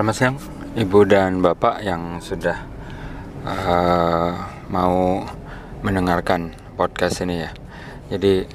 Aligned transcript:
Selamat 0.00 0.16
siang, 0.16 0.40
Ibu 0.80 1.04
dan 1.04 1.44
Bapak 1.44 1.84
yang 1.84 2.24
sudah 2.24 2.56
uh, 3.44 4.32
mau 4.72 5.28
mendengarkan 5.84 6.56
podcast 6.72 7.20
ini 7.20 7.44
ya. 7.44 7.52
Jadi 8.08 8.48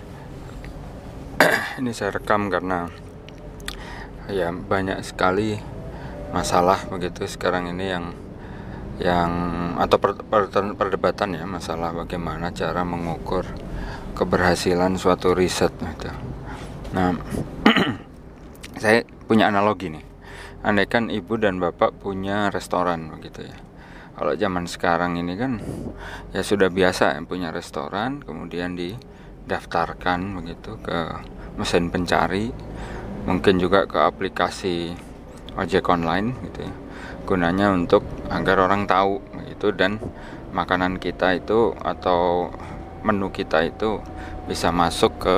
ini 1.85 1.93
saya 1.93 2.17
rekam 2.17 2.49
karena 2.49 2.89
ya 4.25 4.49
banyak 4.49 5.05
sekali 5.05 5.61
masalah 6.33 6.81
begitu 6.89 7.29
sekarang 7.29 7.69
ini 7.77 7.93
yang 7.93 8.17
yang 8.97 9.31
atau 9.77 10.01
per, 10.01 10.17
per, 10.25 10.49
perdebatan 10.49 11.37
ya 11.37 11.45
masalah 11.45 11.93
bagaimana 11.93 12.57
cara 12.57 12.81
mengukur 12.81 13.45
keberhasilan 14.17 14.97
suatu 14.97 15.37
riset 15.37 15.77
gitu. 15.77 16.09
Nah, 16.97 17.13
saya 18.81 19.05
punya 19.29 19.53
analogi 19.53 19.93
nih 19.93 20.14
andaikan 20.65 21.13
ibu 21.13 21.37
dan 21.37 21.61
bapak 21.61 21.93
punya 22.01 22.49
restoran 22.49 23.13
begitu 23.13 23.45
ya. 23.45 23.57
Kalau 24.17 24.33
zaman 24.33 24.65
sekarang 24.65 25.21
ini 25.21 25.37
kan 25.37 25.61
ya 26.33 26.41
sudah 26.41 26.73
biasa 26.73 27.13
yang 27.13 27.29
punya 27.29 27.53
restoran 27.53 28.25
kemudian 28.25 28.73
didaftarkan 28.73 30.41
begitu 30.41 30.81
ke 30.81 31.21
mesin 31.61 31.93
pencari 31.93 32.49
mungkin 33.29 33.61
juga 33.61 33.85
ke 33.85 34.01
aplikasi 34.01 34.97
ojek 35.53 35.85
online 35.85 36.33
gitu 36.49 36.65
ya. 36.65 36.73
Gunanya 37.29 37.69
untuk 37.69 38.01
agar 38.33 38.65
orang 38.65 38.89
tahu 38.89 39.21
gitu 39.53 39.69
dan 39.69 40.01
makanan 40.49 40.97
kita 40.97 41.37
itu 41.37 41.77
atau 41.77 42.49
menu 43.05 43.29
kita 43.29 43.69
itu 43.69 44.01
bisa 44.49 44.73
masuk 44.73 45.13
ke 45.21 45.37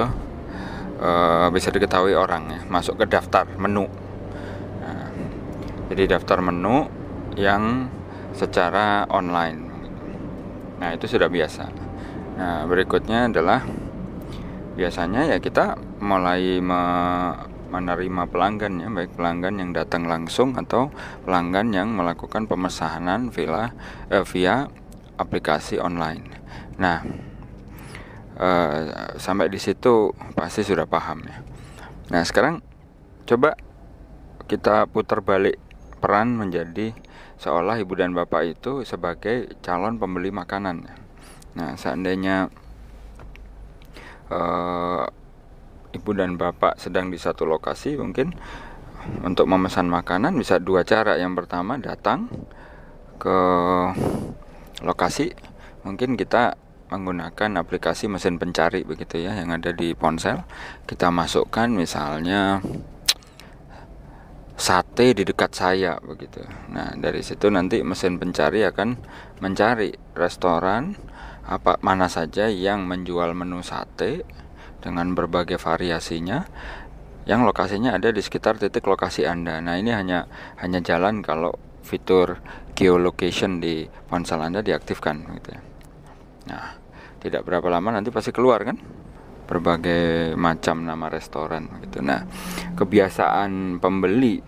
uh, 1.03 1.47
bisa 1.51 1.67
diketahui 1.67 2.15
orang 2.15 2.47
ya 2.47 2.61
masuk 2.71 3.03
ke 3.03 3.05
daftar 3.11 3.43
menu 3.59 3.91
jadi 5.87 6.17
daftar 6.17 6.43
menu 6.43 6.87
yang 7.39 7.87
secara 8.35 9.07
online. 9.09 9.59
Nah, 10.77 10.93
itu 10.93 11.09
sudah 11.09 11.31
biasa. 11.31 11.65
Nah, 12.37 12.69
berikutnya 12.69 13.31
adalah 13.31 13.65
biasanya 14.77 15.25
ya 15.25 15.37
kita 15.41 15.73
mulai 16.05 16.61
me 16.61 16.81
menerima 17.67 18.31
pelanggan 18.31 18.79
ya, 18.79 18.87
baik 18.87 19.19
pelanggan 19.19 19.59
yang 19.59 19.75
datang 19.75 20.07
langsung 20.07 20.55
atau 20.55 20.87
pelanggan 21.27 21.75
yang 21.75 21.91
melakukan 21.91 22.47
pemesanan 22.47 23.27
via 23.27 23.75
eh, 24.07 24.23
via 24.23 24.71
aplikasi 25.19 25.75
online. 25.75 26.23
Nah, 26.79 27.03
eh, 28.39 28.81
sampai 29.19 29.51
di 29.51 29.59
situ 29.59 30.15
pasti 30.31 30.63
sudah 30.63 30.87
paham 30.87 31.27
ya. 31.27 31.43
Nah, 32.07 32.23
sekarang 32.23 32.63
coba 33.27 33.59
kita 34.47 34.87
putar 34.87 35.19
balik 35.19 35.59
peran 35.97 36.37
menjadi 36.37 36.93
seolah 37.37 37.77
ibu 37.81 37.93
dan 37.93 38.13
bapak 38.13 38.57
itu 38.57 38.81
sebagai 38.85 39.57
calon 39.61 40.01
pembeli 40.01 40.33
makanan. 40.33 40.89
Nah, 41.57 41.73
seandainya 41.77 42.49
uh, 44.29 45.05
ibu 45.93 46.11
dan 46.13 46.37
bapak 46.37 46.77
sedang 46.77 47.09
di 47.09 47.17
satu 47.17 47.45
lokasi, 47.45 47.97
mungkin 47.97 48.33
untuk 49.23 49.49
memesan 49.49 49.89
makanan 49.89 50.37
bisa 50.37 50.61
dua 50.61 50.85
cara. 50.85 51.17
Yang 51.17 51.45
pertama 51.45 51.77
datang 51.81 52.29
ke 53.17 53.39
lokasi, 54.85 55.33
mungkin 55.81 56.13
kita 56.13 56.57
menggunakan 56.87 57.59
aplikasi 57.59 58.07
mesin 58.07 58.39
pencari 58.39 58.87
begitu 58.87 59.19
ya 59.19 59.35
yang 59.35 59.51
ada 59.51 59.75
di 59.75 59.91
ponsel. 59.91 60.45
Kita 60.87 61.11
masukkan 61.11 61.67
misalnya 61.67 62.63
sate 64.57 65.13
di 65.13 65.21
dekat 65.21 65.53
saya 65.53 66.01
begitu. 66.01 66.41
Nah, 66.73 66.97
dari 66.97 67.21
situ 67.21 67.53
nanti 67.53 67.85
mesin 67.85 68.17
pencari 68.17 68.65
akan 68.65 68.97
mencari 69.39 69.93
restoran 70.17 70.97
apa 71.45 71.77
mana 71.79 72.09
saja 72.09 72.49
yang 72.49 72.89
menjual 72.89 73.37
menu 73.37 73.61
sate 73.61 74.25
dengan 74.81 75.13
berbagai 75.13 75.61
variasinya 75.61 76.43
yang 77.29 77.43
lokasinya 77.43 77.93
ada 77.93 78.09
di 78.09 78.23
sekitar 78.23 78.57
titik 78.57 78.87
lokasi 78.87 79.29
Anda. 79.29 79.61
Nah, 79.61 79.77
ini 79.77 79.93
hanya 79.93 80.25
hanya 80.57 80.81
jalan 80.81 81.21
kalau 81.21 81.53
fitur 81.85 82.41
geolocation 82.73 83.61
di 83.61 83.85
ponsel 84.09 84.41
Anda 84.41 84.65
diaktifkan 84.65 85.27
gitu 85.37 85.49
ya. 85.53 85.61
Nah, 86.49 86.65
tidak 87.21 87.45
berapa 87.45 87.67
lama 87.67 87.99
nanti 87.99 88.09
pasti 88.09 88.31
keluar 88.31 88.63
kan 88.63 88.79
berbagai 89.47 90.35
macam 90.35 90.83
nama 90.83 91.07
restoran 91.07 91.71
gitu. 91.87 92.03
Nah, 92.03 92.27
kebiasaan 92.75 93.79
pembeli 93.79 94.43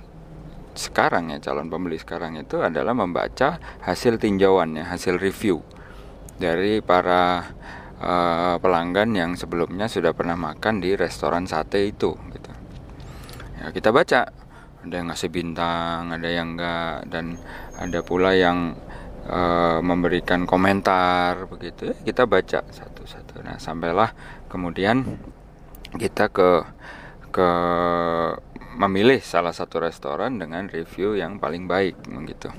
sekarang 0.75 1.35
ya 1.35 1.43
calon 1.43 1.67
pembeli 1.67 1.99
sekarang 1.99 2.39
itu 2.39 2.61
adalah 2.63 2.95
membaca 2.95 3.59
hasil 3.83 4.19
tinjauan 4.19 4.79
ya, 4.79 4.85
hasil 4.87 5.19
review 5.19 5.63
dari 6.39 6.79
para 6.79 7.51
uh, 7.99 8.55
pelanggan 8.63 9.11
yang 9.11 9.31
sebelumnya 9.35 9.91
sudah 9.91 10.15
pernah 10.15 10.39
makan 10.39 10.79
di 10.79 10.95
restoran 10.95 11.47
sate 11.47 11.83
itu 11.83 12.15
gitu. 12.31 12.51
Ya, 13.59 13.75
kita 13.75 13.91
baca 13.91 14.31
ada 14.79 14.93
yang 14.95 15.11
ngasih 15.11 15.27
bintang, 15.27 16.15
ada 16.15 16.29
yang 16.31 16.55
enggak 16.55 17.11
dan 17.11 17.35
ada 17.75 17.99
pula 17.99 18.31
yang 18.31 18.79
uh, 19.27 19.83
memberikan 19.83 20.47
komentar 20.47 21.43
begitu 21.51 21.91
ya, 21.91 21.95
kita 22.07 22.23
baca 22.23 22.63
satu-satu. 22.63 23.43
Nah, 23.43 23.59
sampailah 23.59 24.38
kemudian 24.49 25.21
kita 25.95 26.29
ke 26.33 26.65
ke 27.29 27.49
memilih 28.79 29.19
salah 29.21 29.53
satu 29.53 29.83
restoran 29.83 30.39
dengan 30.39 30.65
review 30.71 31.13
yang 31.13 31.37
paling 31.37 31.69
baik 31.69 31.99
begitu. 32.09 32.49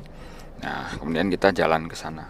Nah, 0.61 0.93
kemudian 1.01 1.33
kita 1.33 1.51
jalan 1.57 1.89
ke 1.89 1.97
sana. 1.97 2.29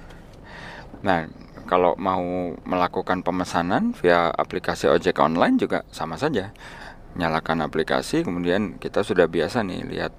Nah, 1.03 1.27
kalau 1.67 1.99
mau 1.99 2.55
melakukan 2.63 3.27
pemesanan 3.27 3.91
via 3.99 4.31
aplikasi 4.31 4.87
ojek 4.87 5.19
online 5.19 5.59
juga 5.59 5.83
sama 5.91 6.15
saja. 6.15 6.55
Nyalakan 7.19 7.67
aplikasi, 7.67 8.23
kemudian 8.23 8.79
kita 8.79 9.03
sudah 9.03 9.27
biasa 9.27 9.67
nih 9.67 9.83
lihat 9.83 10.13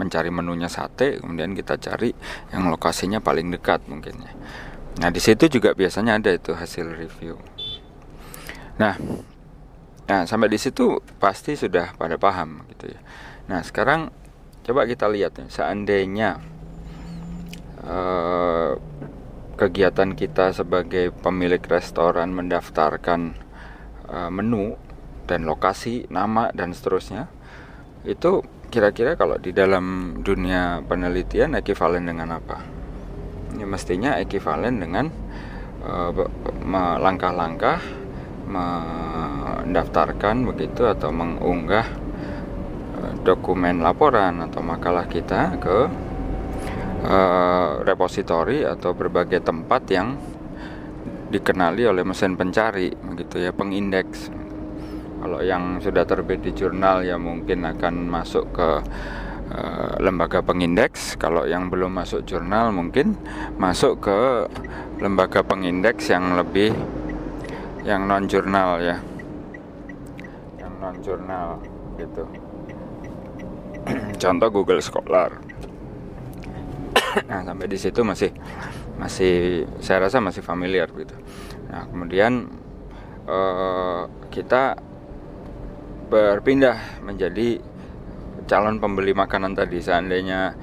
mencari 0.00 0.32
menunya 0.32 0.72
sate, 0.72 1.20
kemudian 1.20 1.52
kita 1.52 1.76
cari 1.76 2.16
yang 2.56 2.72
lokasinya 2.72 3.20
paling 3.20 3.52
dekat 3.52 3.84
mungkin 3.84 4.16
ya. 4.24 4.32
Nah, 5.04 5.08
di 5.12 5.20
situ 5.20 5.48
juga 5.52 5.76
biasanya 5.76 6.16
ada 6.16 6.32
itu 6.32 6.56
hasil 6.56 6.96
review. 6.96 7.36
Nah, 8.80 8.96
Nah, 10.10 10.26
sampai 10.26 10.50
di 10.50 10.58
situ 10.58 10.98
pasti 11.22 11.54
sudah 11.54 11.94
pada 11.94 12.18
paham 12.18 12.66
gitu 12.74 12.90
ya. 12.90 12.98
Nah, 13.46 13.62
sekarang 13.62 14.10
coba 14.66 14.82
kita 14.82 15.06
lihat 15.06 15.38
ya, 15.38 15.46
seandainya 15.46 16.42
uh, 17.86 18.74
kegiatan 19.54 20.18
kita 20.18 20.50
sebagai 20.50 21.14
pemilik 21.14 21.62
restoran 21.62 22.34
mendaftarkan 22.34 23.38
uh, 24.10 24.34
menu 24.34 24.74
dan 25.30 25.46
lokasi, 25.46 26.10
nama 26.10 26.50
dan 26.50 26.74
seterusnya, 26.74 27.30
itu 28.02 28.42
kira-kira 28.66 29.14
kalau 29.14 29.38
di 29.38 29.54
dalam 29.54 30.18
dunia 30.26 30.82
penelitian 30.90 31.54
ekivalen 31.54 32.10
dengan 32.10 32.34
apa? 32.34 32.58
Ini 33.54 33.62
mestinya 33.62 34.18
ekivalen 34.18 34.74
dengan 34.82 35.06
uh, 35.86 36.10
langkah-langkah 36.98 37.99
mendaftarkan 38.50 40.42
begitu 40.50 40.90
atau 40.90 41.14
mengunggah 41.14 41.86
eh, 42.98 43.12
dokumen 43.22 43.80
laporan 43.80 44.42
atau 44.42 44.60
makalah 44.60 45.06
kita 45.06 45.54
ke 45.62 45.78
uh, 47.04 47.80
repositori 47.84 48.64
atau 48.64 48.92
berbagai 48.92 49.40
tempat 49.40 49.82
yang 49.88 50.16
dikenali 51.30 51.86
oleh 51.86 52.02
mesin 52.02 52.34
pencari 52.34 52.90
begitu 52.90 53.38
ya 53.38 53.54
pengindeks. 53.54 54.34
Kalau 55.20 55.44
yang 55.44 55.78
sudah 55.84 56.08
terbit 56.08 56.40
di 56.40 56.56
jurnal 56.56 57.04
ya 57.04 57.20
mungkin 57.20 57.68
akan 57.68 58.08
masuk 58.08 58.56
ke 58.56 58.68
uh, 59.52 59.94
lembaga 60.00 60.40
pengindeks. 60.40 61.20
Kalau 61.20 61.44
yang 61.44 61.68
belum 61.68 61.92
masuk 61.92 62.24
jurnal 62.24 62.72
mungkin 62.72 63.14
masuk 63.60 64.00
ke 64.00 64.48
lembaga 64.98 65.44
pengindeks 65.44 66.08
yang 66.08 66.34
lebih 66.34 66.72
yang 67.84 68.04
non 68.04 68.24
jurnal 68.28 68.80
ya. 68.80 68.96
Yang 70.60 70.72
non 70.80 70.96
jurnal 71.00 71.48
gitu. 71.96 72.22
Contoh 74.22 74.48
Google 74.52 74.82
Scholar. 74.84 75.30
Nah 77.26 77.42
sampai 77.42 77.66
di 77.66 77.74
situ 77.74 78.06
masih 78.06 78.30
masih 78.94 79.66
saya 79.82 80.06
rasa 80.06 80.22
masih 80.22 80.46
familiar 80.46 80.86
gitu. 80.94 81.16
Nah 81.66 81.88
kemudian 81.90 82.46
uh, 83.26 84.06
kita 84.30 84.78
berpindah 86.06 87.02
menjadi 87.02 87.58
calon 88.46 88.78
pembeli 88.78 89.10
makanan 89.10 89.58
tadi. 89.58 89.82
Seandainya 89.82 90.54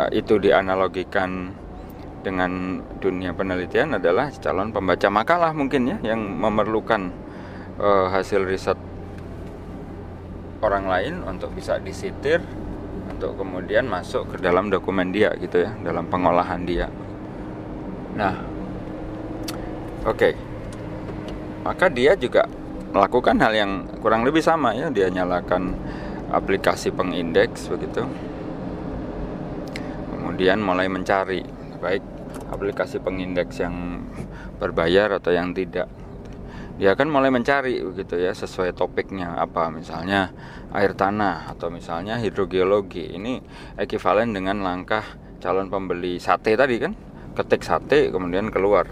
uh, 0.00 0.08
itu 0.16 0.40
dianalogikan 0.40 1.52
dengan 2.26 2.82
dunia 2.98 3.30
penelitian 3.30 4.02
adalah 4.02 4.34
calon 4.42 4.74
pembaca 4.74 5.06
makalah 5.06 5.54
mungkin 5.54 5.94
ya 5.94 6.10
yang 6.10 6.18
memerlukan 6.18 7.14
uh, 7.78 8.10
hasil 8.10 8.42
riset 8.42 8.74
orang 10.58 10.90
lain 10.90 11.14
untuk 11.22 11.54
bisa 11.54 11.78
disitir 11.78 12.42
untuk 13.06 13.38
kemudian 13.38 13.86
masuk 13.86 14.34
ke 14.34 14.42
dalam 14.42 14.74
dokumen 14.74 15.14
dia 15.14 15.30
gitu 15.38 15.62
ya 15.62 15.70
dalam 15.86 16.10
pengolahan 16.10 16.66
dia 16.66 16.90
nah 18.18 18.34
oke 20.02 20.18
okay. 20.18 20.34
maka 21.62 21.86
dia 21.86 22.18
juga 22.18 22.50
melakukan 22.90 23.38
hal 23.38 23.54
yang 23.54 23.72
kurang 24.02 24.26
lebih 24.26 24.42
sama 24.42 24.74
ya 24.74 24.90
dia 24.90 25.06
nyalakan 25.14 25.78
aplikasi 26.34 26.90
pengindeks 26.90 27.70
begitu 27.70 28.02
kemudian 30.10 30.58
mulai 30.58 30.90
mencari 30.90 31.46
baik 31.78 32.15
aplikasi 32.48 33.02
pengindeks 33.02 33.60
yang 33.60 34.06
berbayar 34.60 35.16
atau 35.16 35.34
yang 35.34 35.52
tidak. 35.52 35.88
Dia 36.76 36.92
akan 36.92 37.08
mulai 37.08 37.32
mencari 37.32 37.80
begitu 37.80 38.20
ya 38.20 38.36
sesuai 38.36 38.76
topiknya. 38.76 39.40
Apa? 39.40 39.72
Misalnya 39.72 40.28
air 40.76 40.92
tanah 40.92 41.48
atau 41.56 41.72
misalnya 41.72 42.20
hidrogeologi. 42.20 43.16
Ini 43.16 43.40
ekuivalen 43.80 44.36
dengan 44.36 44.60
langkah 44.60 45.00
calon 45.40 45.72
pembeli 45.72 46.20
sate 46.20 46.52
tadi 46.52 46.76
kan? 46.76 46.92
Ketik 47.32 47.64
sate 47.64 48.12
kemudian 48.12 48.52
keluar 48.52 48.84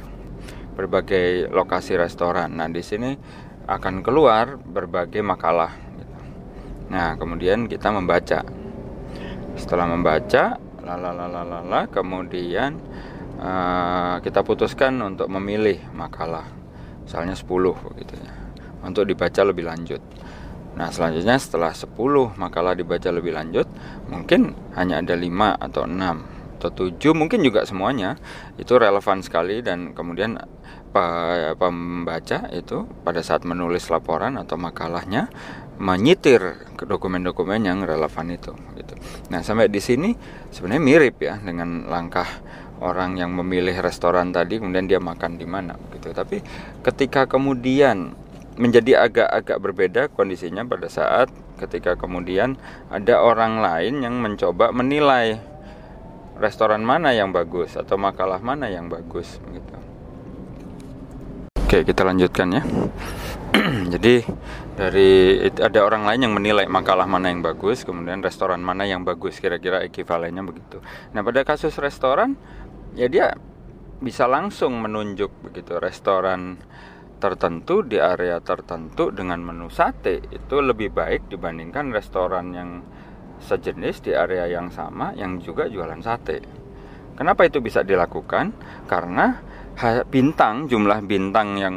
berbagai 0.75 1.53
lokasi 1.53 2.01
restoran. 2.01 2.57
Nah 2.57 2.73
di 2.73 2.81
sini 2.81 3.13
akan 3.69 4.01
keluar 4.01 4.57
berbagai 4.57 5.21
makalah. 5.21 5.77
Nah 6.89 7.21
kemudian 7.21 7.69
kita 7.69 7.93
membaca. 7.93 8.49
Setelah 9.61 9.87
membaca 9.93 10.57
lalalala 10.85 11.89
kemudian 11.89 12.77
uh, 13.45 14.17
kita 14.25 14.41
putuskan 14.41 14.97
untuk 15.05 15.29
memilih 15.29 15.85
makalah 15.93 16.49
misalnya 17.05 17.37
10 17.37 17.45
begitu 17.93 18.17
ya 18.17 18.33
untuk 18.81 19.05
dibaca 19.05 19.41
lebih 19.45 19.69
lanjut 19.69 20.01
nah 20.75 20.91
selanjutnya 20.91 21.37
setelah 21.39 21.71
10 21.71 21.93
makalah 22.35 22.75
dibaca 22.75 23.13
lebih 23.13 23.37
lanjut 23.37 23.69
mungkin 24.09 24.57
hanya 24.75 25.05
ada 25.05 25.15
5 25.15 25.29
atau 25.61 25.87
6 25.87 26.35
atau 26.65 26.89
7 26.89 27.13
mungkin 27.13 27.45
juga 27.45 27.69
semuanya 27.69 28.17
itu 28.57 28.73
relevan 28.75 29.21
sekali 29.21 29.61
dan 29.61 29.93
kemudian 29.93 30.41
pembaca 31.59 32.47
itu 32.55 32.87
pada 33.03 33.21
saat 33.21 33.43
menulis 33.43 33.91
laporan 33.91 34.39
atau 34.39 34.55
makalahnya 34.55 35.27
menyitir 35.75 36.71
dokumen-dokumen 36.79 37.67
yang 37.67 37.83
relevan 37.83 38.31
itu 38.31 38.55
gitu. 38.79 38.95
Nah, 39.27 39.43
sampai 39.43 39.67
di 39.67 39.83
sini 39.83 40.15
sebenarnya 40.55 40.83
mirip 40.87 41.17
ya 41.19 41.35
dengan 41.43 41.91
langkah 41.91 42.27
orang 42.83 43.21
yang 43.21 43.31
memilih 43.31 43.79
restoran 43.79 44.35
tadi 44.35 44.59
kemudian 44.59 44.91
dia 44.91 44.99
makan 44.99 45.39
di 45.39 45.47
mana 45.47 45.79
gitu. 45.95 46.11
Tapi 46.11 46.43
ketika 46.83 47.29
kemudian 47.31 48.17
menjadi 48.55 49.11
agak-agak 49.11 49.59
berbeda 49.59 50.03
kondisinya 50.15 50.63
pada 50.63 50.87
saat 50.87 51.31
ketika 51.59 51.95
kemudian 51.95 52.59
ada 52.91 53.23
orang 53.23 53.63
lain 53.63 54.03
yang 54.03 54.19
mencoba 54.19 54.71
menilai 54.71 55.39
restoran 56.39 56.83
mana 56.83 57.15
yang 57.15 57.31
bagus 57.31 57.79
atau 57.79 57.95
makalah 57.95 58.43
mana 58.43 58.67
yang 58.67 58.91
bagus 58.91 59.39
gitu. 59.55 59.75
Oke, 61.75 61.87
kita 61.87 62.07
lanjutkan 62.07 62.55
ya. 62.55 62.63
Jadi 63.95 64.23
dari 64.75 65.39
ada 65.47 65.81
orang 65.87 66.03
lain 66.03 66.27
yang 66.27 66.35
menilai 66.35 66.67
makalah 66.67 67.07
mana 67.07 67.31
yang 67.31 67.43
bagus, 67.43 67.87
kemudian 67.87 68.19
restoran 68.23 68.59
mana 68.59 68.83
yang 68.83 69.07
bagus, 69.07 69.39
kira-kira 69.39 69.83
ekivalennya 69.87 70.43
begitu. 70.43 70.83
Nah, 71.15 71.23
pada 71.23 71.47
kasus 71.47 71.75
restoran 71.79 72.35
ya 72.95 73.07
dia 73.11 73.35
bisa 73.99 74.27
langsung 74.27 74.79
menunjuk 74.83 75.31
begitu 75.51 75.79
restoran 75.79 76.59
tertentu 77.23 77.81
di 77.81 77.97
area 77.97 78.43
tertentu 78.43 79.09
dengan 79.15 79.41
menu 79.41 79.71
sate 79.71 80.21
itu 80.29 80.57
lebih 80.61 80.93
baik 80.93 81.31
dibandingkan 81.31 81.95
restoran 81.95 82.53
yang 82.53 82.71
sejenis 83.41 84.05
di 84.05 84.13
area 84.13 84.47
yang 84.47 84.69
sama 84.71 85.13
yang 85.17 85.41
juga 85.41 85.67
jualan 85.69 86.01
sate. 86.05 86.41
Kenapa 87.15 87.47
itu 87.47 87.63
bisa 87.63 87.87
dilakukan? 87.87 88.51
Karena 88.91 89.39
bintang 90.11 90.67
jumlah 90.67 91.01
bintang 91.07 91.59
yang 91.59 91.77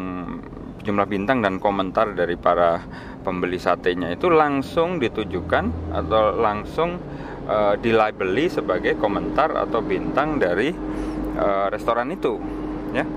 jumlah 0.82 1.08
bintang 1.10 1.44
dan 1.44 1.60
komentar 1.60 2.14
dari 2.16 2.40
para 2.40 2.80
pembeli 3.22 3.60
satenya 3.60 4.16
itu 4.16 4.32
langsung 4.32 5.04
ditujukan 5.04 5.94
atau 5.94 6.38
langsung 6.40 6.96
uh, 7.48 7.74
dilabeli 7.80 8.52
sebagai 8.52 9.00
komentar 9.00 9.56
atau 9.56 9.80
bintang 9.80 10.38
dari 10.38 10.70
uh, 11.40 11.68
restoran 11.72 12.12
itu 12.12 12.38
ya. 12.92 13.08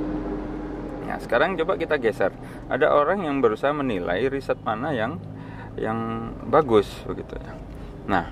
Nah 1.11 1.19
sekarang 1.19 1.59
coba 1.59 1.75
kita 1.75 1.99
geser. 1.99 2.31
Ada 2.71 2.95
orang 2.95 3.27
yang 3.27 3.43
berusaha 3.43 3.75
menilai 3.75 4.31
riset 4.31 4.63
mana 4.63 4.95
yang 4.95 5.19
yang 5.75 6.31
bagus 6.47 6.87
begitu 7.05 7.35
ya. 7.35 7.53
Nah 8.07 8.25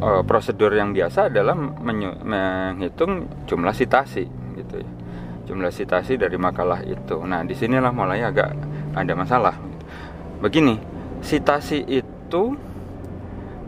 uh, 0.00 0.22
prosedur 0.24 0.72
yang 0.72 0.96
biasa 0.96 1.28
adalah 1.28 1.54
menghitung 1.56 3.28
jumlah 3.44 3.76
sitasi 3.76 4.24
gitu 4.56 4.80
ya. 4.80 4.90
Jumlah 5.44 5.68
sitasi 5.68 6.16
dari 6.16 6.40
makalah 6.40 6.80
itu. 6.80 7.20
Nah 7.28 7.44
di 7.44 7.52
sinilah 7.52 7.92
mulai 7.92 8.24
agak 8.24 8.56
ada 8.96 9.12
masalah. 9.12 9.60
Begini 10.40 10.80
sitasi 11.20 11.84
itu 11.84 12.56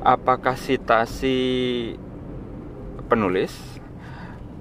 apakah 0.06 0.54
sitasi 0.54 1.38
penulis 3.10 3.50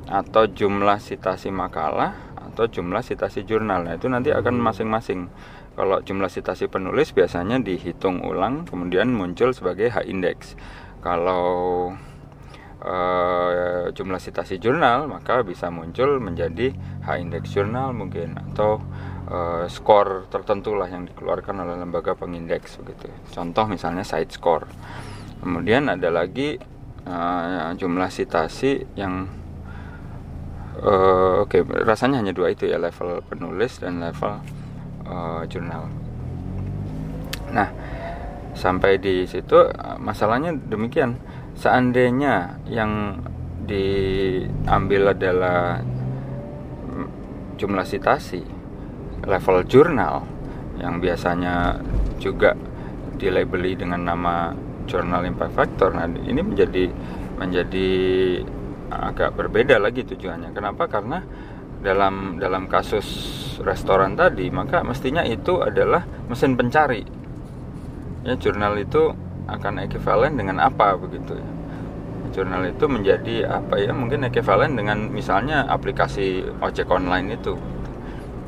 atau 0.10 0.50
jumlah 0.50 0.98
sitasi 0.98 1.54
makalah 1.54 2.18
atau 2.50 2.66
jumlah 2.66 3.06
sitasi 3.06 3.46
jurnal. 3.46 3.86
Nah, 3.86 3.94
itu 3.94 4.10
nanti 4.10 4.34
akan 4.34 4.58
masing-masing. 4.58 5.30
Kalau 5.76 6.02
jumlah 6.02 6.32
sitasi 6.32 6.66
penulis 6.72 7.12
biasanya 7.12 7.60
dihitung 7.62 8.26
ulang 8.26 8.66
kemudian 8.66 9.12
muncul 9.14 9.54
sebagai 9.54 9.92
H 9.94 10.08
index. 10.08 10.56
Kalau 11.04 11.92
uh, 12.80 13.92
jumlah 13.92 14.18
sitasi 14.18 14.58
jurnal 14.58 15.06
maka 15.12 15.44
bisa 15.44 15.68
muncul 15.70 16.18
menjadi 16.24 16.72
H 17.04 17.20
index 17.20 17.52
jurnal 17.52 17.92
mungkin 17.92 18.40
atau 18.40 18.80
uh, 19.28 19.68
skor 19.68 20.32
tertentu 20.32 20.80
lah 20.80 20.88
yang 20.88 21.06
dikeluarkan 21.12 21.60
oleh 21.60 21.76
lembaga 21.76 22.16
pengindeks 22.16 22.80
begitu. 22.80 23.12
Contoh 23.36 23.68
misalnya 23.68 24.08
side 24.08 24.32
score. 24.32 24.66
Kemudian 25.42 25.92
ada 25.92 26.10
lagi 26.12 26.58
uh, 27.06 27.72
jumlah 27.76 28.10
sitasi 28.10 28.86
yang 28.98 29.30
uh, 30.82 31.46
oke 31.46 31.56
okay, 31.56 31.62
rasanya 31.64 32.22
hanya 32.22 32.34
dua 32.34 32.52
itu 32.52 32.68
ya 32.68 32.82
level 32.82 33.22
penulis 33.26 33.78
dan 33.80 34.02
level 34.02 34.42
uh, 35.06 35.44
jurnal. 35.48 35.88
Nah 37.54 37.70
sampai 38.56 38.98
di 38.98 39.28
situ 39.28 39.70
masalahnya 40.00 40.56
demikian. 40.56 41.20
Seandainya 41.56 42.60
yang 42.68 43.24
diambil 43.64 45.16
adalah 45.16 45.80
jumlah 47.56 47.88
sitasi 47.88 48.44
level 49.24 49.64
jurnal 49.66 50.28
yang 50.78 51.00
biasanya 51.00 51.80
juga 52.20 52.54
dilabeli 53.16 53.80
dengan 53.80 54.04
nama 54.04 54.52
Journal 54.86 55.26
Impact 55.28 55.54
Factor. 55.54 55.90
Nah, 55.94 56.06
ini 56.08 56.42
menjadi 56.42 56.90
menjadi 57.36 57.90
agak 58.90 59.36
berbeda 59.36 59.82
lagi 59.82 60.06
tujuannya. 60.08 60.56
Kenapa? 60.56 60.88
Karena 60.88 61.20
dalam 61.82 62.40
dalam 62.42 62.66
kasus 62.66 63.06
restoran 63.62 64.18
tadi, 64.18 64.50
maka 64.50 64.82
mestinya 64.82 65.22
itu 65.22 65.62
adalah 65.62 66.06
mesin 66.30 66.58
pencari. 66.58 67.04
Ya, 68.26 68.34
jurnal 68.38 68.82
itu 68.82 69.14
akan 69.46 69.86
ekuivalen 69.86 70.34
dengan 70.34 70.58
apa 70.58 70.98
begitu 70.98 71.38
ya. 71.38 71.50
Jurnal 72.34 72.74
itu 72.74 72.86
menjadi 72.90 73.36
apa 73.48 73.78
ya? 73.78 73.94
Mungkin 73.94 74.26
ekuivalen 74.26 74.74
dengan 74.74 75.14
misalnya 75.14 75.70
aplikasi 75.70 76.42
ojek 76.60 76.90
online 76.90 77.38
itu. 77.38 77.54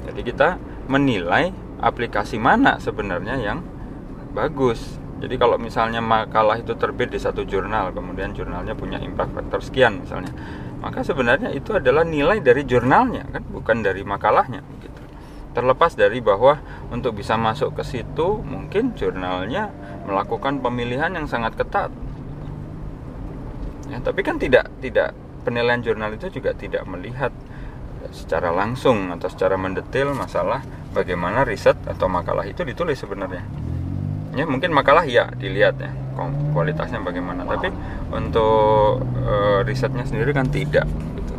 Jadi 0.10 0.22
kita 0.26 0.58
menilai 0.90 1.54
aplikasi 1.78 2.42
mana 2.42 2.82
sebenarnya 2.82 3.38
yang 3.38 3.62
bagus 4.34 4.98
jadi 5.18 5.36
kalau 5.42 5.58
misalnya 5.58 5.98
makalah 5.98 6.62
itu 6.62 6.78
terbit 6.78 7.10
di 7.10 7.18
satu 7.18 7.42
jurnal, 7.42 7.90
kemudian 7.90 8.38
jurnalnya 8.38 8.78
punya 8.78 9.02
impact 9.02 9.34
factor 9.34 9.60
sekian 9.66 10.06
misalnya, 10.06 10.30
maka 10.78 11.02
sebenarnya 11.02 11.50
itu 11.58 11.74
adalah 11.74 12.06
nilai 12.06 12.38
dari 12.38 12.62
jurnalnya 12.62 13.26
kan, 13.34 13.42
bukan 13.50 13.82
dari 13.82 14.06
makalahnya. 14.06 14.62
Gitu. 14.78 15.02
Terlepas 15.58 15.98
dari 15.98 16.22
bahwa 16.22 16.62
untuk 16.94 17.18
bisa 17.18 17.34
masuk 17.34 17.74
ke 17.82 17.84
situ, 17.84 18.46
mungkin 18.46 18.94
jurnalnya 18.94 19.74
melakukan 20.06 20.62
pemilihan 20.62 21.10
yang 21.10 21.26
sangat 21.26 21.58
ketat. 21.58 21.90
Ya, 23.90 23.98
tapi 24.06 24.22
kan 24.22 24.38
tidak 24.38 24.70
tidak 24.86 25.18
penilaian 25.42 25.82
jurnal 25.82 26.14
itu 26.14 26.30
juga 26.30 26.54
tidak 26.54 26.86
melihat 26.86 27.34
secara 28.14 28.54
langsung 28.54 29.10
atau 29.10 29.34
secara 29.34 29.58
mendetail 29.58 30.14
masalah 30.14 30.62
bagaimana 30.94 31.42
riset 31.42 31.76
atau 31.90 32.06
makalah 32.06 32.46
itu 32.48 32.64
ditulis 32.64 32.96
sebenarnya 32.96 33.67
ya 34.38 34.46
mungkin 34.46 34.70
makalah 34.70 35.02
ya 35.10 35.34
dilihat 35.34 35.82
ya 35.82 35.90
kualitasnya 36.54 37.02
bagaimana 37.02 37.42
tapi 37.50 37.74
untuk 38.14 39.02
e, 39.18 39.66
risetnya 39.66 40.06
sendiri 40.06 40.30
kan 40.30 40.46
tidak 40.54 40.86
gitu. 41.18 41.34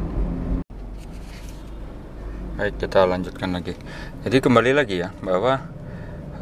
baik 2.59 2.75
kita 2.83 3.07
lanjutkan 3.07 3.55
lagi 3.55 3.79
jadi 4.27 4.43
kembali 4.43 4.71
lagi 4.75 4.99
ya 4.99 5.15
bahwa 5.23 5.79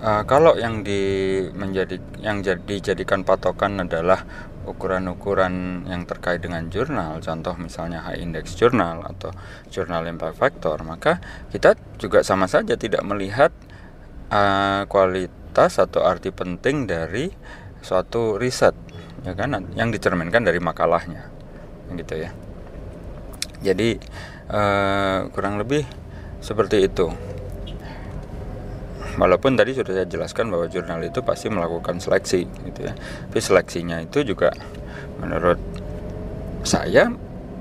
uh, 0.01 0.23
kalau 0.25 0.57
yang 0.57 0.81
di 0.85 1.45
menjadi 1.53 2.01
yang 2.21 2.41
jadi 2.41 2.61
dijadikan 2.61 3.25
patokan 3.25 3.85
adalah 3.85 4.25
ukuran-ukuran 4.67 5.87
yang 5.87 6.03
terkait 6.11 6.43
dengan 6.43 6.67
jurnal, 6.67 7.23
contoh 7.23 7.55
misalnya 7.55 8.03
high 8.03 8.19
index 8.19 8.59
jurnal 8.59 8.99
atau 9.07 9.31
jurnal 9.71 10.03
impact 10.11 10.43
factor, 10.43 10.83
maka 10.83 11.23
kita 11.55 11.79
juga 12.03 12.27
sama 12.27 12.51
saja 12.51 12.75
tidak 12.75 13.07
melihat 13.07 13.55
uh, 14.35 14.83
kualitas 14.91 15.46
atau 15.57 16.05
arti 16.05 16.29
penting 16.29 16.85
dari 16.85 17.33
suatu 17.81 18.37
riset, 18.37 18.77
ya 19.25 19.33
kan, 19.33 19.57
yang 19.73 19.89
dicerminkan 19.89 20.45
dari 20.45 20.61
makalahnya, 20.61 21.33
gitu 21.97 22.15
ya. 22.21 22.31
Jadi 23.65 23.97
uh, 24.53 25.33
kurang 25.33 25.57
lebih 25.57 25.89
seperti 26.45 26.85
itu. 26.85 27.09
Walaupun 29.17 29.57
tadi 29.57 29.73
sudah 29.73 29.97
saya 29.97 30.05
jelaskan 30.05 30.53
bahwa 30.53 30.69
jurnal 30.69 31.01
itu 31.01 31.25
pasti 31.25 31.49
melakukan 31.49 31.97
seleksi 32.05 32.45
gitu 32.69 32.85
ya. 32.85 32.93
Tapi 32.93 33.41
seleksinya 33.41 34.05
itu 34.05 34.21
juga 34.29 34.53
menurut 35.17 35.57
saya 36.69 37.09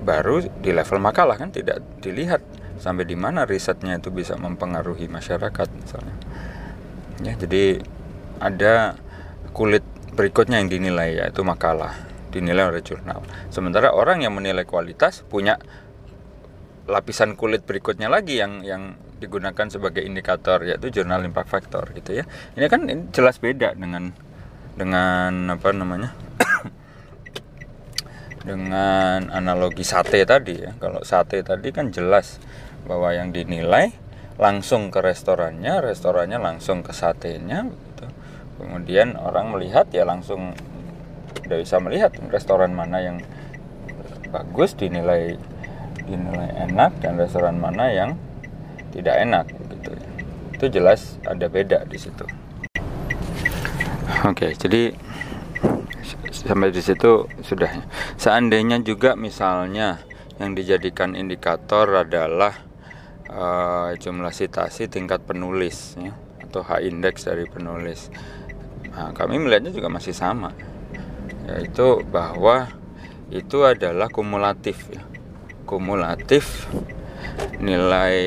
baru 0.04 0.44
di 0.44 0.76
level 0.76 1.00
makalah 1.00 1.40
kan 1.40 1.56
tidak 1.56 1.80
dilihat 2.04 2.44
sampai 2.76 3.08
di 3.08 3.16
mana 3.16 3.48
risetnya 3.48 3.96
itu 3.96 4.12
bisa 4.12 4.36
mempengaruhi 4.36 5.08
masyarakat 5.08 5.68
misalnya. 5.80 6.16
Ya, 7.24 7.34
jadi 7.40 7.80
ada 8.44 9.00
kulit 9.56 9.84
berikutnya 10.16 10.60
yang 10.60 10.72
dinilai 10.72 11.16
yaitu 11.16 11.44
makalah 11.48 11.96
dinilai 12.36 12.68
oleh 12.68 12.84
jurnal. 12.84 13.24
Sementara 13.48 13.96
orang 13.96 14.20
yang 14.20 14.36
menilai 14.36 14.68
kualitas 14.68 15.24
punya 15.24 15.56
lapisan 16.86 17.40
kulit 17.40 17.64
berikutnya 17.64 18.12
lagi 18.12 18.44
yang 18.44 18.62
yang 18.62 19.00
digunakan 19.18 19.72
sebagai 19.72 20.04
indikator 20.04 20.60
yaitu 20.68 20.92
jurnal 20.92 21.24
impact 21.24 21.48
factor 21.48 21.88
gitu 21.96 22.20
ya. 22.20 22.24
Ini 22.60 22.68
kan 22.68 22.84
ini 22.92 23.08
jelas 23.16 23.40
beda 23.40 23.80
dengan 23.80 24.12
dengan 24.76 25.56
apa 25.56 25.72
namanya? 25.72 26.12
dengan 28.48 29.32
analogi 29.32 29.88
sate 29.88 30.28
tadi 30.28 30.60
ya. 30.60 30.76
Kalau 30.76 31.08
sate 31.08 31.40
tadi 31.42 31.72
kan 31.72 31.96
jelas 31.96 32.44
bahwa 32.84 33.16
yang 33.16 33.32
dinilai 33.32 33.96
langsung 34.36 34.92
ke 34.92 35.00
restorannya, 35.00 35.80
restorannya 35.80 36.40
langsung 36.40 36.84
ke 36.84 36.92
satenya 36.92 37.68
gitu. 37.68 38.06
Kemudian 38.60 39.16
orang 39.20 39.52
melihat 39.52 39.88
ya 39.92 40.04
langsung 40.04 40.56
udah 41.46 41.58
bisa 41.62 41.78
melihat 41.80 42.12
restoran 42.32 42.74
mana 42.74 43.00
yang 43.04 43.18
bagus 44.34 44.74
dinilai 44.74 45.38
dinilai 46.04 46.50
enak 46.70 47.00
dan 47.00 47.16
restoran 47.16 47.58
mana 47.62 47.90
yang 47.94 48.18
tidak 48.92 49.16
enak 49.22 49.46
gitu 49.72 49.92
itu 50.56 50.66
jelas 50.72 51.20
ada 51.28 51.46
beda 51.52 51.84
di 51.86 51.98
situ. 52.00 52.26
Oke 54.26 54.56
jadi 54.58 54.96
sampai 56.32 56.70
di 56.74 56.82
situ 56.82 57.28
sudah. 57.46 57.72
Seandainya 58.16 58.82
juga 58.82 59.14
misalnya 59.14 60.02
yang 60.40 60.58
dijadikan 60.58 61.16
indikator 61.16 61.88
adalah 62.04 62.66
uh, 63.30 63.92
jumlah 63.98 64.34
citasi 64.34 64.90
tingkat 64.90 65.24
penulis 65.24 65.98
ya, 65.98 66.14
atau 66.44 66.62
H 66.62 66.84
index 66.86 67.26
dari 67.26 67.46
penulis 67.46 68.10
nah, 68.92 69.14
kami 69.14 69.42
melihatnya 69.42 69.74
juga 69.74 69.90
masih 69.90 70.14
sama 70.14 70.52
yaitu 71.46 72.02
bahwa 72.10 72.70
itu 73.30 73.66
adalah 73.66 74.10
kumulatif 74.10 74.90
ya 74.90 75.02
kumulatif 75.66 76.70
nilai 77.58 78.18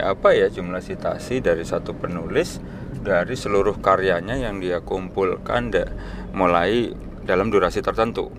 apa 0.00 0.32
ya 0.32 0.48
jumlah 0.48 0.80
citasi 0.80 1.44
dari 1.44 1.62
satu 1.62 1.92
penulis 1.92 2.58
dari 3.06 3.38
seluruh 3.38 3.78
karyanya 3.78 4.34
yang 4.34 4.58
dia 4.58 4.82
kumpulkan 4.82 5.70
da, 5.70 5.86
mulai 6.34 6.90
dalam 7.22 7.54
durasi 7.54 7.78
tertentu. 7.78 8.34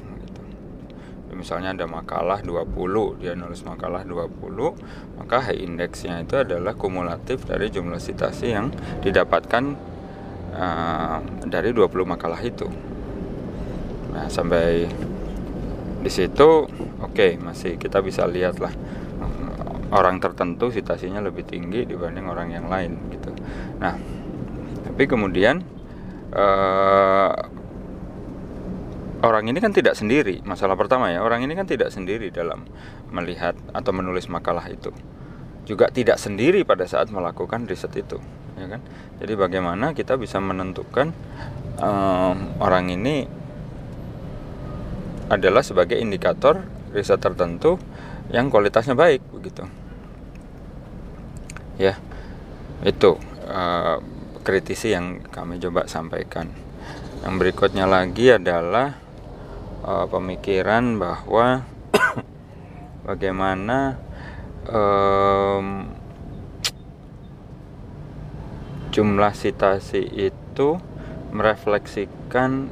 Misalnya 1.37 1.77
ada 1.77 1.85
makalah 1.85 2.41
20 2.41 3.21
dia 3.21 3.37
nulis 3.37 3.61
makalah 3.61 4.01
20 4.01 5.21
maka 5.21 5.37
high 5.45 5.61
indeksnya 5.61 6.25
itu 6.25 6.41
adalah 6.41 6.73
kumulatif 6.73 7.45
dari 7.45 7.69
jumlah 7.69 8.01
citasi 8.01 8.57
yang 8.57 8.73
didapatkan 9.05 9.77
uh, 10.57 11.21
dari 11.45 11.69
20 11.71 11.93
makalah 12.03 12.41
itu. 12.41 12.65
Nah 14.17 14.25
sampai 14.33 14.89
di 16.01 16.09
situ 16.09 16.65
oke 16.65 17.13
okay, 17.13 17.37
masih 17.37 17.77
kita 17.77 18.01
bisa 18.01 18.25
lihat 18.25 18.57
lah 18.57 18.73
orang 19.93 20.19
tertentu 20.19 20.67
situasinya 20.73 21.23
lebih 21.23 21.47
tinggi 21.47 21.87
dibanding 21.87 22.27
orang 22.27 22.51
yang 22.51 22.65
lain 22.67 22.97
gitu. 23.13 23.31
Nah 23.79 23.95
tapi 24.83 25.03
kemudian 25.05 25.61
uh, 26.33 27.31
orang 29.27 29.51
ini 29.51 29.59
kan 29.59 29.75
tidak 29.75 29.99
sendiri 29.99 30.39
masalah 30.47 30.79
pertama 30.79 31.11
ya 31.11 31.19
orang 31.19 31.43
ini 31.43 31.53
kan 31.53 31.67
tidak 31.67 31.91
sendiri 31.91 32.31
dalam 32.31 32.63
melihat 33.11 33.53
atau 33.75 33.91
menulis 33.91 34.31
makalah 34.31 34.63
itu. 34.71 34.95
Juga 35.67 35.91
tidak 35.91 36.15
sendiri 36.15 36.63
pada 36.63 36.87
saat 36.87 37.11
melakukan 37.11 37.67
riset 37.67 37.91
itu 37.99 38.17
ya 38.57 38.65
kan? 38.71 38.81
Jadi 39.19 39.33
bagaimana 39.37 39.93
kita 39.93 40.17
bisa 40.17 40.41
menentukan 40.41 41.11
um, 41.77 42.37
orang 42.63 42.89
ini 42.89 43.27
adalah 45.27 45.61
sebagai 45.61 45.99
indikator 45.99 46.63
riset 46.95 47.19
tertentu 47.19 47.75
yang 48.31 48.47
kualitasnya 48.47 48.95
baik 48.95 49.21
begitu. 49.31 49.63
Ya 51.77 51.99
itu 52.81 53.19
uh, 53.47 53.99
kritisi 54.41 54.95
yang 54.95 55.23
kami 55.27 55.59
coba 55.59 55.85
sampaikan. 55.85 56.49
Yang 57.25 57.33
berikutnya 57.41 57.85
lagi 57.89 58.31
adalah 58.31 59.06
uh, 59.87 60.05
pemikiran 60.11 60.99
bahwa 60.99 61.63
bagaimana 63.07 63.95
um, 64.67 65.87
jumlah 68.91 69.31
citasi 69.31 70.03
itu 70.03 70.75
merefleksikan 71.31 72.67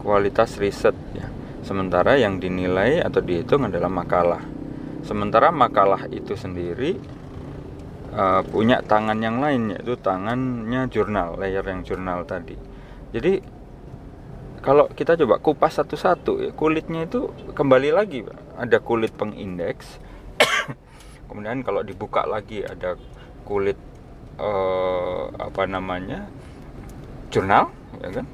kualitas 0.00 0.56
riset 0.56 0.96
ya 1.12 1.28
Sementara 1.68 2.16
yang 2.16 2.40
dinilai 2.40 3.04
atau 3.04 3.20
dihitung 3.20 3.68
adalah 3.68 3.92
makalah. 3.92 4.40
Sementara 5.04 5.52
makalah 5.52 6.08
itu 6.08 6.32
sendiri 6.32 6.96
uh, 8.16 8.40
punya 8.40 8.80
tangan 8.80 9.20
yang 9.20 9.36
lain 9.36 9.76
yaitu 9.76 10.00
tangannya 10.00 10.88
jurnal, 10.88 11.36
layer 11.36 11.60
yang 11.60 11.84
jurnal 11.84 12.24
tadi. 12.24 12.56
Jadi 13.12 13.57
kalau 14.60 14.90
kita 14.92 15.14
coba 15.18 15.38
kupas 15.38 15.78
satu-satu 15.78 16.32
ya, 16.42 16.50
kulitnya 16.52 17.06
itu 17.06 17.30
kembali 17.54 17.94
lagi 17.94 18.26
ada 18.58 18.78
kulit 18.82 19.14
pengindeks. 19.14 19.98
Kemudian 21.28 21.60
kalau 21.66 21.84
dibuka 21.84 22.24
lagi 22.24 22.64
ada 22.64 22.98
kulit 23.44 23.76
uh, 24.40 25.30
apa 25.38 25.64
namanya? 25.68 26.28
jurnal 27.28 27.68
ya 28.00 28.08
kan 28.08 28.24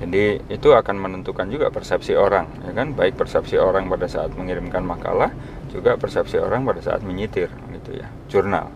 jadi 0.00 0.40
itu 0.48 0.72
akan 0.72 0.96
menentukan 0.96 1.44
juga 1.52 1.68
persepsi 1.68 2.16
orang, 2.16 2.48
ya 2.64 2.72
kan? 2.72 2.96
Baik 2.96 3.20
persepsi 3.20 3.60
orang 3.60 3.84
pada 3.92 4.08
saat 4.08 4.32
mengirimkan 4.32 4.80
makalah, 4.80 5.28
juga 5.68 6.00
persepsi 6.00 6.40
orang 6.40 6.64
pada 6.64 6.80
saat 6.80 7.04
menyitir, 7.04 7.52
gitu 7.76 8.00
ya, 8.00 8.08
jurnal. 8.32 8.72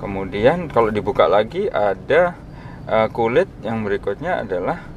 Kemudian 0.00 0.72
kalau 0.72 0.88
dibuka 0.88 1.28
lagi 1.28 1.68
ada 1.68 2.32
uh, 2.88 3.12
kulit 3.12 3.46
yang 3.60 3.84
berikutnya 3.84 4.40
adalah 4.40 4.88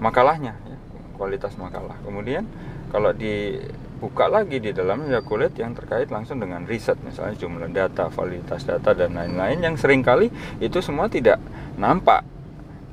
makalahnya, 0.00 0.56
ya, 0.66 0.78
kualitas 1.14 1.54
makalah. 1.60 1.94
Kemudian 2.00 2.48
kalau 2.90 3.12
dibuka 3.12 4.26
lagi 4.26 4.58
di 4.58 4.72
dalamnya 4.72 5.20
ya 5.20 5.22
kulit 5.22 5.54
yang 5.60 5.76
terkait 5.76 6.08
langsung 6.08 6.40
dengan 6.40 6.64
riset, 6.64 6.98
misalnya 7.04 7.36
jumlah 7.36 7.70
data, 7.70 8.08
validitas 8.08 8.66
data 8.66 8.96
dan 8.96 9.14
lain-lain 9.14 9.60
yang 9.60 9.76
sering 9.76 10.00
kali 10.00 10.32
itu 10.58 10.80
semua 10.80 11.06
tidak 11.06 11.38
nampak 11.76 12.24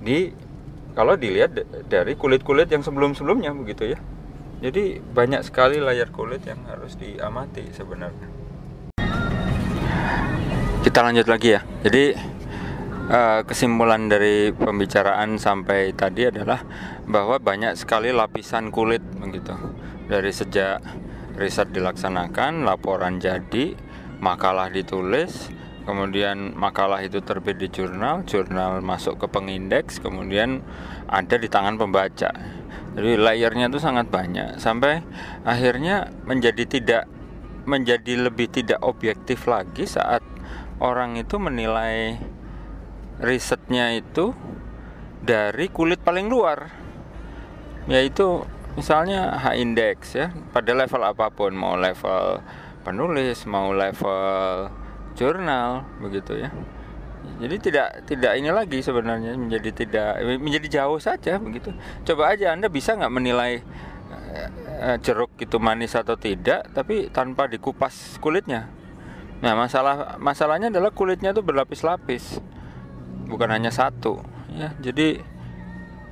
di 0.04 0.30
kalau 0.94 1.14
dilihat 1.14 1.54
dari 1.88 2.18
kulit-kulit 2.18 2.68
yang 2.74 2.82
sebelum-sebelumnya 2.82 3.54
begitu 3.54 3.94
ya. 3.94 4.00
Jadi 4.58 4.98
banyak 4.98 5.46
sekali 5.46 5.78
layar 5.78 6.10
kulit 6.10 6.42
yang 6.50 6.58
harus 6.66 6.98
diamati 6.98 7.70
sebenarnya. 7.70 8.26
Kita 10.82 11.06
lanjut 11.06 11.30
lagi 11.30 11.54
ya. 11.54 11.62
Jadi 11.86 12.18
uh, 13.14 13.46
kesimpulan 13.46 14.10
dari 14.10 14.50
pembicaraan 14.50 15.38
sampai 15.38 15.94
tadi 15.94 16.26
adalah 16.26 16.66
bahwa 17.08 17.40
banyak 17.40 17.80
sekali 17.80 18.12
lapisan 18.12 18.70
kulit 18.70 19.02
begitu. 19.18 19.56
Dari 20.08 20.32
sejak 20.32 20.84
riset 21.40 21.72
dilaksanakan, 21.72 22.68
laporan 22.68 23.20
jadi, 23.24 23.76
makalah 24.20 24.68
ditulis, 24.68 25.48
kemudian 25.88 26.52
makalah 26.54 27.00
itu 27.00 27.24
terbit 27.24 27.56
di 27.64 27.72
jurnal, 27.72 28.28
jurnal 28.28 28.84
masuk 28.84 29.24
ke 29.24 29.28
pengindeks, 29.32 30.04
kemudian 30.04 30.60
ada 31.08 31.40
di 31.40 31.48
tangan 31.48 31.80
pembaca. 31.80 32.30
Jadi 32.98 33.14
layernya 33.14 33.70
itu 33.70 33.78
sangat 33.78 34.10
banyak 34.10 34.58
sampai 34.58 35.06
akhirnya 35.46 36.10
menjadi 36.26 36.66
tidak 36.66 37.04
menjadi 37.70 38.26
lebih 38.26 38.50
tidak 38.50 38.82
objektif 38.82 39.46
lagi 39.46 39.86
saat 39.86 40.26
orang 40.82 41.14
itu 41.14 41.38
menilai 41.38 42.18
risetnya 43.22 43.94
itu 43.94 44.34
dari 45.22 45.70
kulit 45.70 46.02
paling 46.02 46.26
luar 46.26 46.77
yaitu 47.88 48.44
misalnya 48.76 49.34
H 49.40 49.58
index 49.58 50.14
ya 50.14 50.30
pada 50.54 50.76
level 50.76 51.02
apa 51.02 51.32
pun 51.34 51.56
mau 51.56 51.74
level 51.80 52.44
penulis 52.86 53.48
mau 53.50 53.74
level 53.74 54.70
jurnal 55.18 55.84
begitu 56.00 56.38
ya. 56.38 56.54
Jadi 57.38 57.56
tidak 57.60 58.08
tidak 58.08 58.34
ini 58.40 58.50
lagi 58.54 58.80
sebenarnya 58.80 59.36
menjadi 59.36 59.70
tidak 59.74 60.12
menjadi 60.40 60.68
jauh 60.82 61.02
saja 61.02 61.42
begitu. 61.42 61.74
Coba 62.08 62.32
aja 62.38 62.54
anda 62.56 62.72
bisa 62.72 62.96
nggak 62.96 63.14
menilai 63.14 63.60
uh, 64.80 64.98
jeruk 65.02 65.36
itu 65.42 65.58
manis 65.60 65.98
atau 65.98 66.16
tidak 66.16 66.70
tapi 66.72 67.10
tanpa 67.12 67.50
dikupas 67.50 68.22
kulitnya? 68.24 68.70
Nah 69.44 69.54
masalah 69.58 70.16
masalahnya 70.22 70.72
adalah 70.72 70.94
kulitnya 70.94 71.34
itu 71.34 71.44
berlapis-lapis 71.44 72.40
bukan 73.28 73.50
hanya 73.52 73.74
satu 73.74 74.24
ya. 74.56 74.72
Jadi 74.80 75.37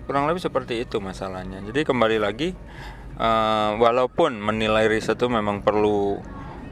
kurang 0.05 0.29
lebih 0.29 0.41
seperti 0.41 0.85
itu 0.85 1.01
masalahnya. 1.01 1.59
Jadi 1.65 1.81
kembali 1.81 2.17
lagi 2.21 2.53
uh, 3.17 3.75
walaupun 3.81 4.37
menilai 4.37 4.85
riset 4.85 5.17
itu 5.17 5.27
memang 5.27 5.65
perlu 5.65 6.21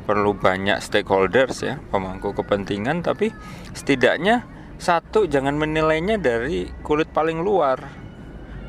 perlu 0.04 0.36
banyak 0.36 0.84
stakeholders 0.84 1.64
ya 1.64 1.80
pemangku 1.88 2.36
kepentingan 2.36 3.08
tapi 3.08 3.32
setidaknya 3.72 4.44
satu 4.76 5.26
jangan 5.32 5.56
menilainya 5.56 6.22
dari 6.22 6.70
kulit 6.86 7.10
paling 7.10 7.42
luar. 7.42 7.80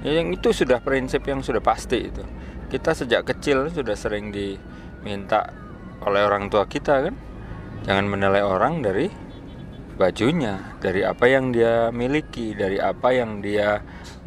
Ya, 0.04 0.20
yang 0.20 0.36
itu 0.36 0.52
sudah 0.52 0.84
prinsip 0.84 1.24
yang 1.24 1.40
sudah 1.40 1.64
pasti 1.64 2.12
itu. 2.12 2.24
Kita 2.68 2.92
sejak 2.92 3.24
kecil 3.24 3.72
sudah 3.72 3.96
sering 3.96 4.30
diminta 4.30 5.48
oleh 6.04 6.22
orang 6.24 6.52
tua 6.52 6.68
kita 6.68 7.08
kan 7.08 7.14
jangan 7.88 8.06
menilai 8.08 8.44
orang 8.44 8.84
dari 8.84 9.08
bajunya 9.94 10.76
dari 10.82 11.06
apa 11.06 11.24
yang 11.30 11.54
dia 11.54 11.88
miliki 11.94 12.52
dari 12.52 12.82
apa 12.82 13.14
yang 13.14 13.38
dia 13.40 13.80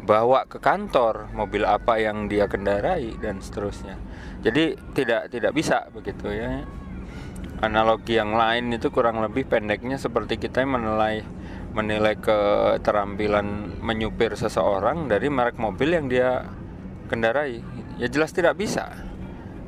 bawa 0.08 0.48
ke 0.48 0.56
kantor 0.56 1.28
mobil 1.36 1.68
apa 1.68 2.00
yang 2.00 2.32
dia 2.32 2.48
kendarai 2.48 3.12
dan 3.20 3.44
seterusnya. 3.44 4.00
Jadi 4.40 4.72
tidak 4.96 5.28
tidak 5.28 5.52
bisa 5.52 5.92
begitu 5.92 6.32
ya. 6.32 6.64
Analogi 7.60 8.16
yang 8.16 8.32
lain 8.32 8.72
itu 8.72 8.88
kurang 8.88 9.20
lebih 9.20 9.44
pendeknya 9.44 10.00
seperti 10.00 10.40
kita 10.40 10.64
menilai 10.64 11.20
menilai 11.76 12.16
keterampilan 12.16 13.76
menyupir 13.84 14.32
seseorang 14.32 15.12
dari 15.12 15.28
merek 15.28 15.60
mobil 15.60 15.92
yang 15.92 16.08
dia 16.08 16.48
kendarai. 17.12 17.60
Ya 18.00 18.08
jelas 18.08 18.32
tidak 18.32 18.56
bisa. 18.56 18.88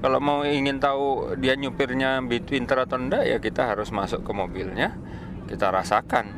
Kalau 0.01 0.17
mau 0.17 0.49
ingin 0.49 0.81
tahu 0.81 1.37
dia 1.37 1.53
nyupirnya 1.61 2.25
pinter 2.25 2.89
atau 2.89 2.97
enggak 2.97 3.29
ya 3.29 3.37
kita 3.37 3.77
harus 3.77 3.93
masuk 3.93 4.25
ke 4.25 4.33
mobilnya 4.33 4.97
kita 5.45 5.69
rasakan 5.69 6.31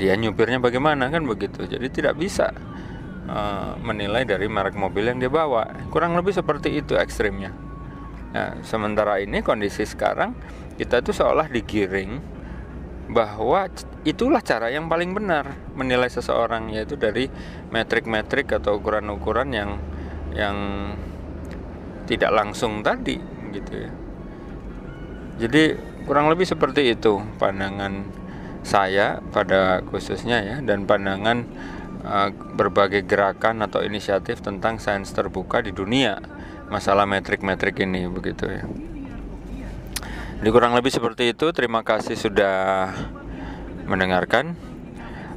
dia 0.00 0.14
nyupirnya 0.18 0.58
bagaimana 0.58 1.10
kan 1.10 1.22
begitu. 1.26 1.66
Jadi 1.68 1.86
tidak 1.90 2.16
bisa 2.16 2.50
uh, 3.28 3.76
menilai 3.80 4.24
dari 4.24 4.46
merek 4.48 4.76
mobil 4.76 5.08
yang 5.08 5.18
dia 5.20 5.30
bawa 5.30 5.68
kurang 5.90 6.16
lebih 6.16 6.32
seperti 6.32 6.80
itu 6.80 6.96
ekstrimnya 6.96 7.52
nah, 8.32 8.58
sementara 8.64 9.20
ini 9.20 9.40
kondisi 9.40 9.84
sekarang 9.84 10.34
kita 10.74 11.00
itu 11.00 11.14
seolah 11.14 11.46
digiring 11.46 12.34
bahwa 13.04 13.68
itulah 14.02 14.40
cara 14.40 14.72
yang 14.72 14.88
paling 14.88 15.12
benar 15.12 15.52
menilai 15.76 16.08
seseorang 16.08 16.72
yaitu 16.72 16.96
dari 16.96 17.28
metrik-metrik 17.68 18.48
atau 18.48 18.80
ukuran-ukuran 18.80 19.48
yang 19.52 19.70
yang 20.32 20.56
tidak 22.08 22.32
langsung 22.32 22.80
tadi 22.80 23.16
gitu 23.52 23.72
ya. 23.76 23.92
Jadi 25.44 25.62
kurang 26.04 26.32
lebih 26.32 26.48
seperti 26.48 26.96
itu 26.96 27.20
pandangan 27.36 28.08
saya 28.64 29.20
pada 29.32 29.84
khususnya 29.84 30.40
ya 30.40 30.56
dan 30.64 30.88
pandangan 30.88 31.44
uh, 32.04 32.30
berbagai 32.30 33.02
gerakan 33.08 33.64
atau 33.64 33.80
inisiatif 33.80 34.44
tentang 34.44 34.78
sains 34.78 35.10
terbuka 35.10 35.64
di 35.64 35.72
dunia 35.72 36.20
masalah 36.68 37.04
metrik-metrik 37.04 37.80
ini 37.84 38.08
begitu 38.08 38.48
ya. 38.48 38.64
Jadi 40.40 40.48
kurang 40.52 40.76
lebih 40.76 40.92
seperti 40.92 41.32
itu. 41.32 41.50
Terima 41.56 41.80
kasih 41.80 42.20
sudah 42.20 42.92
mendengarkan. 43.88 44.52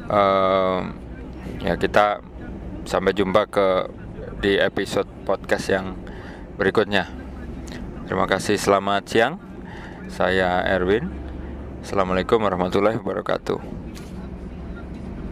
Uh, 0.08 0.92
ya 1.64 1.80
kita 1.80 2.24
sampai 2.88 3.12
jumpa 3.12 3.48
ke 3.48 3.68
di 4.40 4.60
episode 4.60 5.08
podcast 5.24 5.72
yang 5.72 5.96
berikutnya. 6.60 7.08
Terima 8.08 8.28
kasih. 8.28 8.60
Selamat 8.60 9.08
siang. 9.08 9.40
Saya 10.08 10.64
Erwin. 10.64 11.12
Assalamualaikum 11.84 12.40
warahmatullahi 12.40 13.00
wabarakatuh. 13.00 13.77